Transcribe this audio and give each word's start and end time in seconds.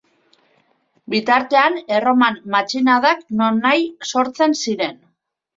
Bitartean, 1.13 1.77
Erroman 1.99 2.39
matxinadak 2.57 3.21
nonahi 3.43 3.87
sortzen 4.15 4.61
ziren. 4.65 4.99